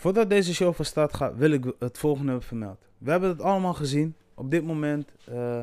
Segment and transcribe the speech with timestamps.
[0.00, 2.86] Voordat deze show van start gaat, wil ik het volgende vermelden.
[2.98, 4.14] We hebben het allemaal gezien.
[4.34, 5.62] Op dit moment uh,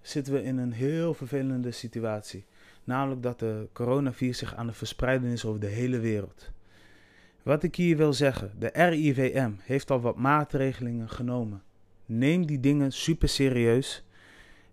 [0.00, 2.44] zitten we in een heel vervelende situatie.
[2.84, 6.50] Namelijk dat de coronavirus zich aan het verspreiden is over de hele wereld.
[7.42, 11.62] Wat ik hier wil zeggen, de RIVM heeft al wat maatregelingen genomen.
[12.06, 14.04] Neem die dingen super serieus.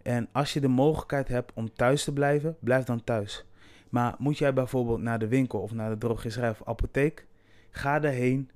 [0.01, 3.45] En als je de mogelijkheid hebt om thuis te blijven, blijf dan thuis.
[3.89, 7.25] Maar moet jij bijvoorbeeld naar de winkel of naar de drogisterij of apotheek,
[7.69, 8.49] ga erheen.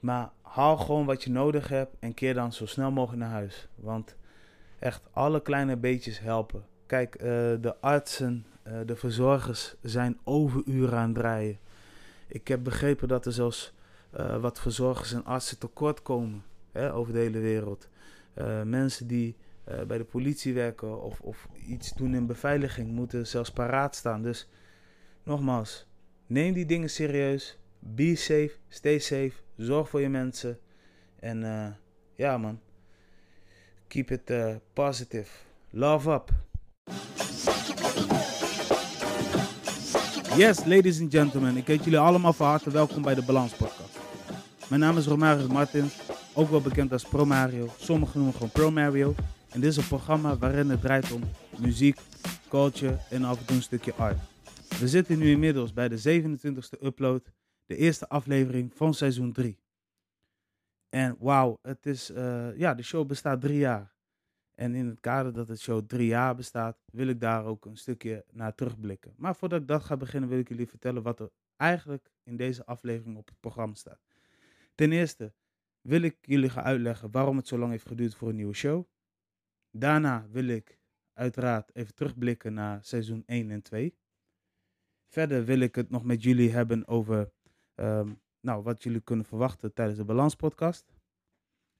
[0.00, 3.68] Maar haal gewoon wat je nodig hebt en keer dan zo snel mogelijk naar huis.
[3.74, 4.16] Want
[4.78, 6.64] echt alle kleine beetjes helpen.
[6.86, 7.22] Kijk, uh,
[7.60, 11.58] de artsen, uh, de verzorgers zijn overuren aan het draaien.
[12.26, 13.72] Ik heb begrepen dat er zelfs
[14.16, 17.88] uh, wat verzorgers en artsen tekort komen hè, over de hele wereld.
[18.64, 19.36] mensen die
[19.86, 24.22] bij de politie werken of, of iets doen in beveiliging moeten zelfs paraat staan.
[24.22, 24.48] Dus
[25.22, 25.86] nogmaals,
[26.26, 27.58] neem die dingen serieus.
[27.78, 29.32] Be safe, stay safe,
[29.64, 30.58] zorg voor je mensen.
[31.20, 31.40] En
[32.16, 32.60] ja man,
[33.88, 35.30] keep it uh, positive.
[35.70, 36.30] Love up.
[40.36, 43.98] Yes, ladies and gentlemen, ik heet jullie allemaal van harte welkom bij de Balans Podcast.
[44.68, 46.00] Mijn naam is Romario Martins,
[46.34, 47.68] ook wel bekend als Pro Mario.
[47.78, 49.14] Sommigen noemen gewoon Pro Mario.
[49.48, 51.22] En dit is een programma waarin het draait om
[51.58, 51.98] muziek,
[52.48, 54.18] culture en af en toe een stukje art.
[54.78, 57.22] We zitten nu inmiddels bij de 27e upload,
[57.70, 59.58] de eerste aflevering van seizoen 3.
[60.88, 63.94] En wauw, het is, uh, ja, de show bestaat drie jaar.
[64.54, 67.76] En in het kader dat het show drie jaar bestaat, wil ik daar ook een
[67.76, 69.14] stukje naar terugblikken.
[69.16, 72.66] Maar voordat ik dat ga beginnen, wil ik jullie vertellen wat er eigenlijk in deze
[72.66, 74.00] aflevering op het programma staat.
[74.74, 75.32] Ten eerste
[75.80, 78.84] wil ik jullie gaan uitleggen waarom het zo lang heeft geduurd voor een nieuwe show.
[79.70, 80.78] Daarna wil ik
[81.12, 83.98] uiteraard even terugblikken naar seizoen 1 en 2.
[85.06, 87.32] Verder wil ik het nog met jullie hebben over
[87.74, 90.92] um, nou, wat jullie kunnen verwachten tijdens de Balanspodcast.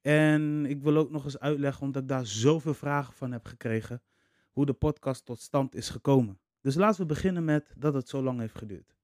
[0.00, 4.02] En ik wil ook nog eens uitleggen, omdat ik daar zoveel vragen van heb gekregen,
[4.50, 6.40] hoe de podcast tot stand is gekomen.
[6.60, 8.96] Dus laten we beginnen met dat het zo lang heeft geduurd.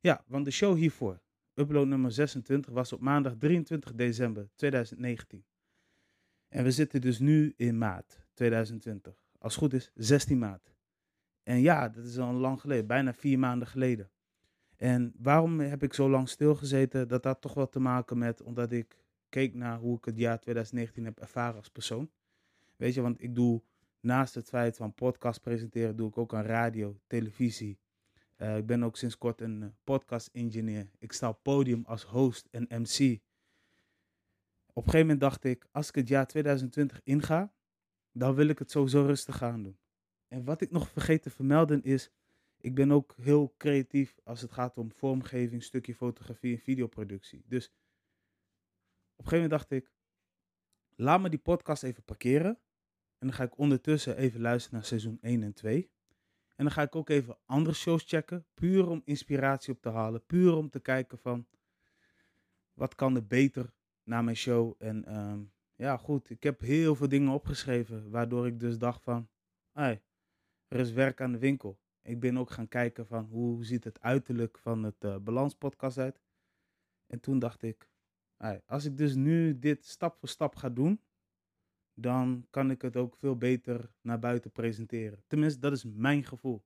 [0.00, 1.20] Ja, want de show hiervoor,
[1.54, 5.44] upload nummer 26, was op maandag 23 december 2019.
[6.48, 9.24] En we zitten dus nu in maart 2020.
[9.38, 10.74] Als het goed is, 16 maart.
[11.42, 14.10] En ja, dat is al lang geleden, bijna vier maanden geleden.
[14.76, 17.08] En waarom heb ik zo lang stilgezeten?
[17.08, 18.96] Dat had toch wel te maken met omdat ik
[19.28, 22.10] keek naar hoe ik het jaar 2019 heb ervaren als persoon.
[22.76, 23.62] Weet je, want ik doe
[24.00, 27.78] naast het feit van podcast presenteren, doe ik ook aan radio, televisie.
[28.36, 30.90] Uh, ik ben ook sinds kort een uh, podcast engineer.
[30.98, 33.20] Ik sta op podium als host en MC.
[34.66, 37.52] Op een gegeven moment dacht ik, als ik het jaar 2020 inga,
[38.12, 39.78] dan wil ik het sowieso rustig gaan doen.
[40.28, 42.10] En wat ik nog vergeet te vermelden is,
[42.56, 47.44] ik ben ook heel creatief als het gaat om vormgeving, stukje fotografie en videoproductie.
[47.46, 49.92] Dus op een gegeven moment dacht ik,
[50.94, 52.58] laat me die podcast even parkeren.
[53.18, 55.90] En dan ga ik ondertussen even luisteren naar seizoen 1 en 2.
[56.54, 60.26] En dan ga ik ook even andere shows checken, puur om inspiratie op te halen.
[60.26, 61.46] Puur om te kijken van,
[62.72, 64.74] wat kan er beter na mijn show.
[64.78, 69.28] En um, ja, goed, ik heb heel veel dingen opgeschreven, waardoor ik dus dacht van,
[69.72, 70.02] hey,
[70.68, 71.80] er is werk aan de winkel.
[72.06, 76.20] Ik ben ook gaan kijken van hoe ziet het uiterlijk van het uh, balanspodcast uit.
[77.06, 77.90] En toen dacht ik,
[78.66, 81.00] als ik dus nu dit stap voor stap ga doen,
[81.94, 85.22] dan kan ik het ook veel beter naar buiten presenteren.
[85.26, 86.64] Tenminste, dat is mijn gevoel.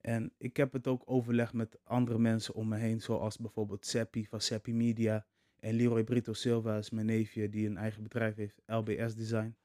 [0.00, 4.26] En ik heb het ook overlegd met andere mensen om me heen, zoals bijvoorbeeld Seppi
[4.26, 5.26] van Seppi Media.
[5.56, 9.56] En Leroy Brito Silva is mijn neefje die een eigen bedrijf heeft, LBS Design.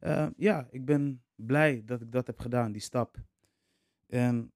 [0.00, 3.18] Uh, ja, ik ben blij dat ik dat heb gedaan, die stap.
[4.10, 4.52] En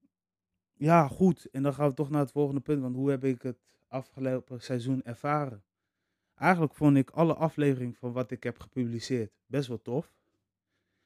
[0.73, 1.49] ja, goed.
[1.51, 2.83] En dan gaan we toch naar het volgende punt.
[2.83, 5.65] Want hoe heb ik het afgelopen seizoen ervaren?
[6.35, 10.13] Eigenlijk vond ik alle afleveringen van wat ik heb gepubliceerd best wel tof.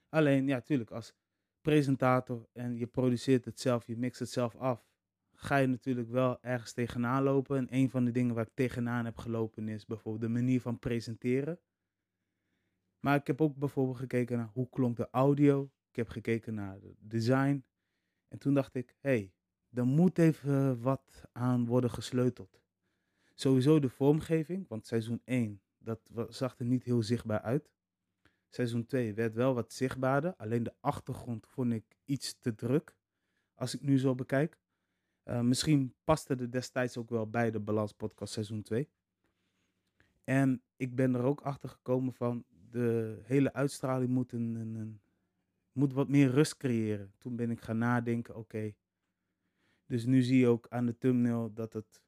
[0.09, 1.15] Alleen, ja, tuurlijk, als
[1.61, 4.87] presentator en je produceert het zelf, je mixt het zelf af,
[5.35, 7.57] ga je natuurlijk wel ergens tegenaan lopen.
[7.57, 10.79] En een van de dingen waar ik tegenaan heb gelopen is bijvoorbeeld de manier van
[10.79, 11.61] presenteren.
[13.01, 15.71] Maar ik heb ook bijvoorbeeld gekeken naar hoe klonk de audio.
[15.91, 17.65] Ik heb gekeken naar het design.
[18.29, 19.33] En toen dacht ik, hé, hey,
[19.73, 22.61] er moet even wat aan worden gesleuteld.
[23.35, 27.71] Sowieso de vormgeving, want seizoen 1, dat zag er niet heel zichtbaar uit.
[28.49, 32.97] Seizoen 2 werd wel wat zichtbaarder, alleen de achtergrond vond ik iets te druk,
[33.55, 34.59] als ik nu zo bekijk.
[35.25, 38.89] Uh, misschien paste er destijds ook wel bij de Balans Podcast seizoen 2.
[40.25, 45.01] En ik ben er ook achter gekomen van de hele uitstraling moet, een, een,
[45.79, 47.13] moet wat meer rust creëren.
[47.19, 48.75] Toen ben ik gaan nadenken, oké.
[49.87, 52.03] Dus nu zie je ook aan de thumbnail dat het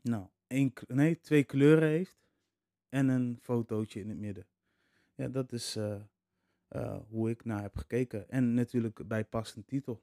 [0.00, 2.18] nou, één, nee, twee kleuren heeft
[2.88, 4.46] en een fotootje in het midden.
[5.14, 6.00] Ja, dat is eh,
[6.68, 8.28] eh, hoe ik naar heb gekeken.
[8.28, 10.02] En natuurlijk bijpassend titel.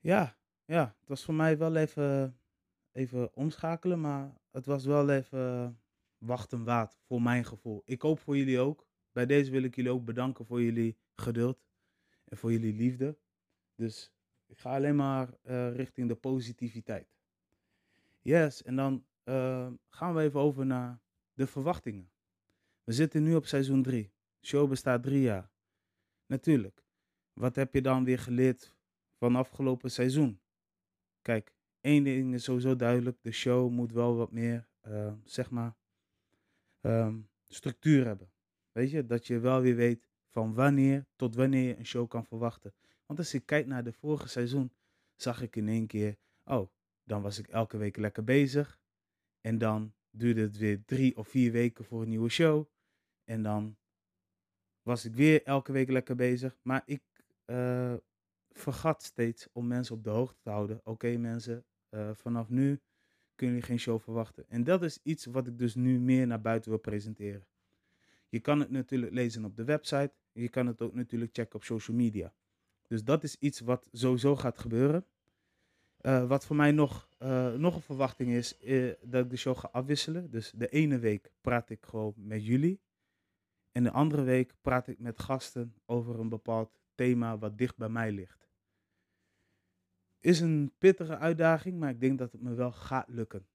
[0.00, 2.38] Ja, ja, het was voor mij wel even,
[2.92, 5.78] even omschakelen, maar het was wel even
[6.18, 7.82] wachten waard voor mijn gevoel.
[7.84, 8.85] Ik hoop voor jullie ook.
[9.16, 11.58] Bij deze wil ik jullie ook bedanken voor jullie geduld
[12.24, 13.18] en voor jullie liefde.
[13.74, 14.12] Dus
[14.46, 17.08] ik ga alleen maar eh, richting de positiviteit.
[18.20, 21.00] Yes, en dan uh, gaan we even over naar
[21.32, 22.10] de verwachtingen.
[22.84, 24.12] We zitten nu op seizoen 3.
[24.40, 25.50] De show bestaat drie jaar.
[26.26, 26.84] Natuurlijk,
[27.32, 28.74] wat heb je dan weer geleerd
[29.18, 30.40] van afgelopen seizoen?
[31.22, 33.18] Kijk, één ding is sowieso duidelijk.
[33.22, 35.76] De show moet wel wat meer, uh, zeg maar,
[36.80, 38.34] um, structuur hebben.
[38.76, 42.24] Weet je, dat je wel weer weet van wanneer tot wanneer je een show kan
[42.24, 42.74] verwachten.
[43.06, 44.72] Want als ik kijk naar de vorige seizoen,
[45.14, 46.68] zag ik in één keer, oh,
[47.04, 48.80] dan was ik elke week lekker bezig.
[49.40, 52.66] En dan duurde het weer drie of vier weken voor een nieuwe show.
[53.24, 53.76] En dan
[54.82, 56.56] was ik weer elke week lekker bezig.
[56.62, 57.02] Maar ik
[57.46, 57.94] uh,
[58.50, 60.80] vergat steeds om mensen op de hoogte te houden.
[60.84, 62.80] Oké mensen, uh, vanaf nu
[63.34, 64.48] kunnen jullie geen show verwachten.
[64.48, 67.46] En dat is iets wat ik dus nu meer naar buiten wil presenteren.
[68.36, 70.12] Je kan het natuurlijk lezen op de website.
[70.32, 72.32] Je kan het ook natuurlijk checken op social media.
[72.86, 75.06] Dus dat is iets wat sowieso gaat gebeuren.
[76.00, 79.56] Uh, wat voor mij nog, uh, nog een verwachting is, uh, dat ik de show
[79.56, 80.30] ga afwisselen.
[80.30, 82.80] Dus de ene week praat ik gewoon met jullie.
[83.72, 87.88] En de andere week praat ik met gasten over een bepaald thema wat dicht bij
[87.88, 88.48] mij ligt.
[90.20, 93.46] Is een pittige uitdaging, maar ik denk dat het me wel gaat lukken.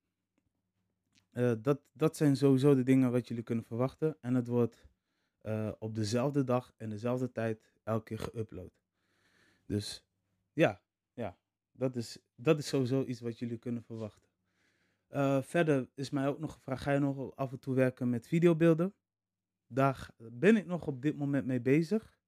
[1.62, 4.18] Dat, dat zijn sowieso de dingen wat jullie kunnen verwachten.
[4.22, 4.88] En het wordt
[5.80, 8.80] op dezelfde dag en dezelfde tijd elke keer geüpload.
[9.66, 10.06] Dus
[10.54, 10.82] ja,
[11.14, 11.38] ja
[11.72, 14.30] dat, is, dat is sowieso iets wat jullie kunnen verwachten.
[15.10, 18.28] Uh, verder is mij ook nog gevraagd, ga je nog af en toe werken met
[18.28, 18.96] videobeelden?
[19.68, 22.20] Daar ben ik nog op dit moment mee bezig.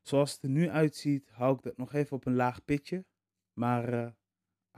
[0.00, 3.04] Zoals het er nu uitziet, hou ik dat nog even op een laag pitje.
[3.52, 4.16] Maar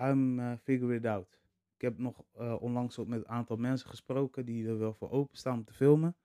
[0.01, 1.40] I'm figure it out.
[1.81, 2.25] Ik heb nog
[2.61, 6.17] onlangs ook met een aantal mensen gesproken die er wel voor openstaan om te filmen.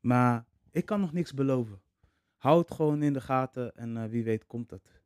[0.00, 1.82] Maar ik kan nog niks beloven.
[2.36, 5.02] Houd gewoon in de gaten en uh, wie weet komt dat.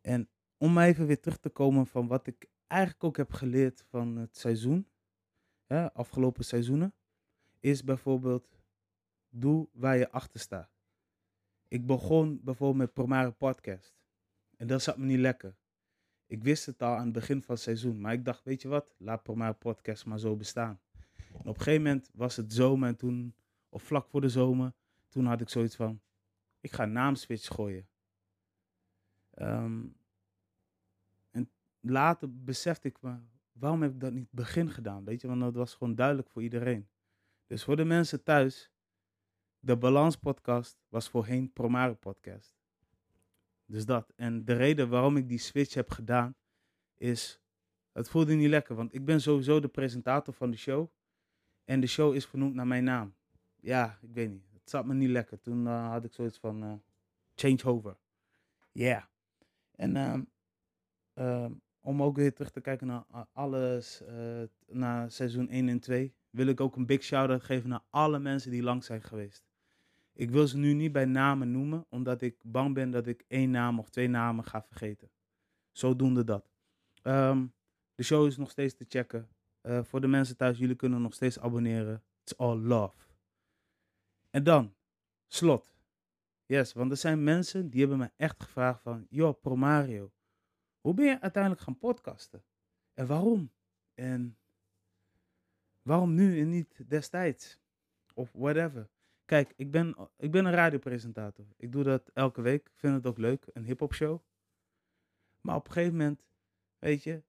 [0.00, 4.16] En om even weer terug te komen van wat ik eigenlijk ook heb geleerd van
[4.16, 4.88] het seizoen,
[5.64, 6.94] hè, afgelopen seizoenen,
[7.60, 8.60] is bijvoorbeeld
[9.28, 10.70] doe waar je achter staat.
[11.68, 13.94] Ik begon bijvoorbeeld met Promare Podcast.
[14.56, 15.56] En dat zat me niet lekker.
[16.32, 18.00] Ik wist het al aan het begin van het seizoen.
[18.00, 20.80] Maar ik dacht, weet je wat, laat Promare Podcast maar zo bestaan.
[21.16, 23.34] En op een gegeven moment was het zomer en toen,
[23.68, 24.72] of vlak voor de zomer,
[25.08, 26.00] toen had ik zoiets van,
[26.60, 27.88] ik ga naamswitch gooien.
[29.34, 29.96] Um,
[31.30, 31.50] en
[31.80, 33.18] later besefte ik me,
[33.52, 35.04] waarom heb ik dat niet begin gedaan?
[35.04, 36.88] Weet je, want dat was gewoon duidelijk voor iedereen.
[37.46, 38.70] Dus voor de mensen thuis,
[39.58, 42.61] de Balans Podcast was voorheen Promare Podcast.
[43.72, 44.12] Dus dat.
[44.16, 46.34] En de reden waarom ik die switch heb gedaan,
[46.96, 47.40] is,
[47.92, 48.74] het voelde niet lekker.
[48.74, 50.88] Want ik ben sowieso de presentator van de show.
[51.64, 53.14] En de show is vernoemd naar mijn naam.
[53.56, 55.40] Ja, ik weet niet het zat me niet lekker.
[55.40, 56.72] Toen uh, had ik zoiets van uh,
[57.34, 57.96] change over.
[58.72, 59.02] Yeah.
[59.70, 60.18] En uh,
[61.14, 66.14] uh, om ook weer terug te kijken naar alles, uh, naar seizoen 1 en 2,
[66.30, 69.51] wil ik ook een big shout-out geven naar alle mensen die lang zijn geweest.
[70.12, 73.50] Ik wil ze nu niet bij namen noemen, omdat ik bang ben dat ik één
[73.50, 75.10] naam of twee namen ga vergeten.
[75.70, 76.50] Zodoende dat.
[77.02, 77.54] Um,
[77.94, 79.28] de show is nog steeds te checken.
[79.62, 82.02] Uh, voor de mensen thuis, jullie kunnen nog steeds abonneren.
[82.22, 82.96] It's all love.
[84.30, 84.74] En dan,
[85.26, 85.74] slot.
[86.46, 90.12] Yes, want er zijn mensen die hebben me echt gevraagd van, joh, Promario,
[90.80, 92.44] hoe ben je uiteindelijk gaan podcasten?
[92.94, 93.52] En waarom?
[93.94, 94.38] En
[95.82, 97.58] waarom nu en niet destijds?
[98.14, 98.88] Of whatever.
[99.32, 101.46] Kijk, ik ben, ik ben een radiopresentator.
[101.56, 102.66] Ik doe dat elke week.
[102.66, 104.20] Ik vind het ook leuk, een hip-hop show.
[105.40, 106.24] Maar op een gegeven moment,
[106.78, 107.22] weet je,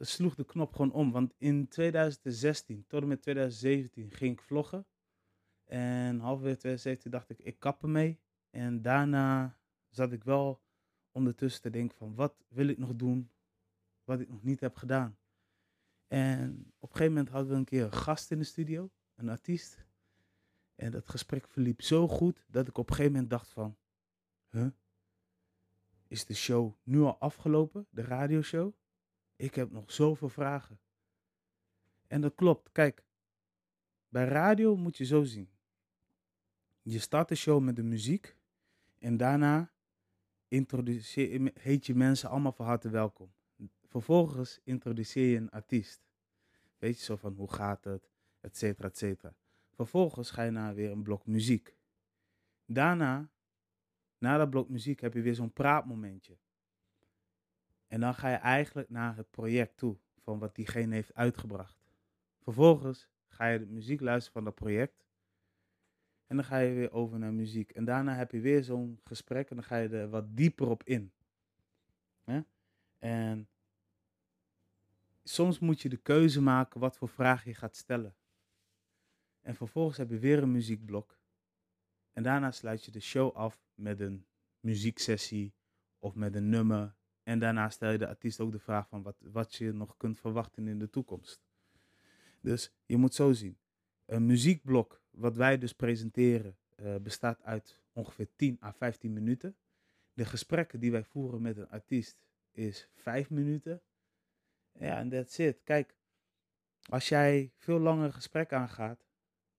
[0.00, 1.12] sloeg de knop gewoon om.
[1.12, 4.86] Want in 2016 tot en met 2017 ging ik vloggen.
[5.64, 8.20] En halverwege 2017 dacht ik, ik kap ermee.
[8.50, 9.58] En daarna
[9.88, 10.62] zat ik wel
[11.10, 13.30] ondertussen te denken van, wat wil ik nog doen
[14.04, 15.18] wat ik nog niet heb gedaan.
[16.06, 19.28] En op een gegeven moment hadden we een keer een gast in de studio, een
[19.28, 19.84] artiest.
[20.74, 23.76] En dat gesprek verliep zo goed dat ik op een gegeven moment dacht van,
[24.50, 24.68] huh?
[26.08, 28.72] Is de show nu al afgelopen, de radioshow?
[29.36, 30.80] Ik heb nog zoveel vragen.
[32.06, 33.04] En dat klopt, kijk,
[34.08, 35.50] bij radio moet je zo zien.
[36.82, 38.36] Je start de show met de muziek
[38.98, 39.72] en daarna
[40.48, 43.32] introduceer, heet je mensen allemaal van harte welkom.
[43.82, 46.06] Vervolgens introduceer je een artiest.
[46.78, 49.36] Weet je zo van hoe gaat het, et cetera, et cetera.
[49.74, 51.76] Vervolgens ga je naar weer een blok muziek.
[52.66, 53.30] Daarna,
[54.18, 56.36] na dat blok muziek, heb je weer zo'n praatmomentje.
[57.86, 61.84] En dan ga je eigenlijk naar het project toe, van wat diegene heeft uitgebracht.
[62.40, 65.04] Vervolgens ga je de muziek luisteren van dat project.
[66.26, 67.70] En dan ga je weer over naar muziek.
[67.70, 70.82] En daarna heb je weer zo'n gesprek en dan ga je er wat dieper op
[70.82, 71.12] in.
[72.98, 73.48] En
[75.22, 78.14] soms moet je de keuze maken wat voor vraag je gaat stellen.
[79.44, 81.18] En vervolgens heb je weer een muziekblok.
[82.12, 84.26] En daarna sluit je de show af met een
[84.60, 85.54] muzieksessie
[85.98, 86.94] of met een nummer.
[87.22, 90.20] En daarna stel je de artiest ook de vraag van wat, wat je nog kunt
[90.20, 91.42] verwachten in de toekomst.
[92.40, 93.58] Dus je moet zo zien.
[94.06, 99.56] Een muziekblok, wat wij dus presenteren, uh, bestaat uit ongeveer 10 à 15 minuten.
[100.12, 102.16] De gesprekken die wij voeren met een artiest
[102.52, 103.82] is 5 minuten.
[104.72, 105.60] Ja, en that's it.
[105.64, 105.96] Kijk,
[106.88, 109.06] als jij veel langer gesprek aangaat,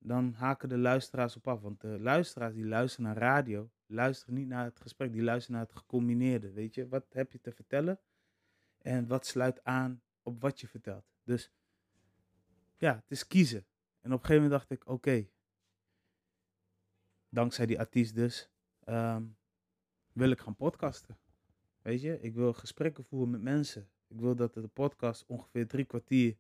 [0.06, 1.62] dan haken de luisteraars op af.
[1.62, 5.68] Want de luisteraars die luisteren naar radio, luisteren niet naar het gesprek, die luisteren naar
[5.68, 6.52] het gecombineerde.
[6.52, 8.00] Weet je, wat heb je te vertellen?
[8.78, 11.06] En wat sluit aan op wat je vertelt.
[11.24, 11.52] Dus
[12.78, 13.66] ja, het is kiezen.
[14.02, 15.28] En op een gegeven moment dacht ik, oké,
[17.30, 19.24] dankzij die artiest dus, ehm,
[20.14, 21.18] wil ik gaan podcasten.
[21.82, 23.90] Weet je, ik wil gesprekken voeren met mensen.
[24.08, 26.38] Ik wil dat de podcast ongeveer drie kwartier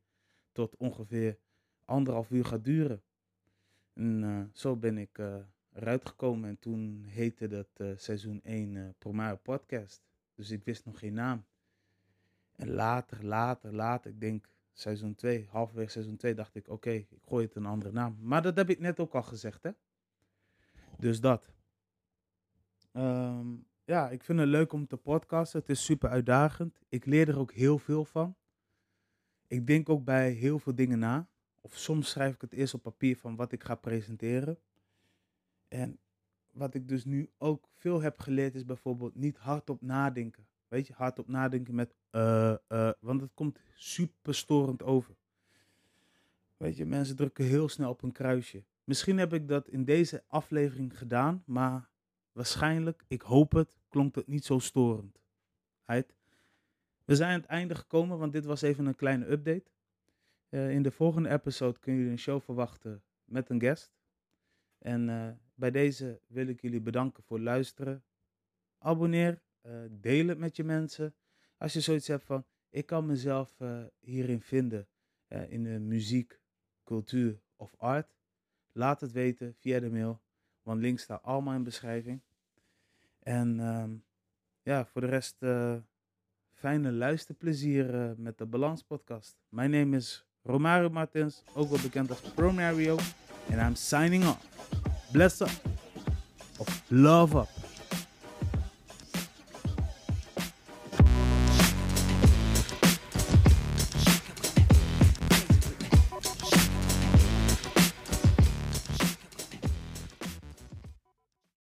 [0.52, 1.40] tot ongeveer
[1.86, 3.04] anderhalf uur gaat duren.
[3.96, 5.36] En uh, zo ben ik uh,
[5.74, 10.02] eruit gekomen en toen heette dat uh, seizoen 1 Promario Podcast.
[10.36, 11.46] Dus ik wist nog geen naam.
[12.56, 17.08] En later, later, later, ik denk seizoen 2, halverwege seizoen 2, dacht ik: oké, ik
[17.26, 18.18] gooi het een andere naam.
[18.22, 19.72] Maar dat heb ik net ook al gezegd, hè?
[20.98, 21.54] Dus dat.
[22.94, 25.60] Um, ja, ik vind het leuk om te podcasten.
[25.60, 26.80] Het is super uitdagend.
[26.90, 28.36] Ik leer er ook heel veel van.
[29.48, 31.28] Ik denk ook bij heel veel dingen na.
[31.66, 34.60] Of soms schrijf ik het eerst op papier van wat ik ga presenteren.
[35.68, 36.00] En
[36.52, 40.48] wat ik dus nu ook veel heb geleerd is bijvoorbeeld niet hardop nadenken.
[40.68, 45.16] Weet je, hardop nadenken met uh, uh, want het komt super storend over.
[46.58, 48.64] Weet je, mensen drukken heel snel op een kruisje.
[48.84, 51.90] Misschien heb ik dat in deze aflevering gedaan, maar
[52.32, 55.20] waarschijnlijk, ik hoop het, klonk het niet zo storend.
[57.06, 59.74] We zijn aan het einde gekomen, want dit was even een kleine update.
[60.56, 63.94] Uh, in de volgende episode kun je een show verwachten met een guest.
[64.78, 68.04] En uh, bij deze wil ik jullie bedanken voor luisteren.
[68.78, 71.16] Abonneer, uh, deel het met je mensen.
[71.58, 73.58] Als je zoiets hebt van, ik kan mezelf
[74.00, 74.88] hierin vinden,
[75.28, 76.40] in de muziek,
[76.84, 78.18] cultuur of art.
[78.72, 80.22] Laat het weten via de mail,
[80.62, 82.22] want links staan allemaal in de beschrijving.
[83.20, 84.06] En um,
[84.62, 85.38] ja, voor de rest
[86.52, 89.38] fijne luisterplezier met de Balans podcast.
[89.50, 91.44] Mijn naam is Romario Martins,
[91.82, 92.98] bekend als Promario.
[93.52, 94.40] And I'm signing off.
[95.12, 95.52] Bless up.
[96.60, 97.50] Of love up.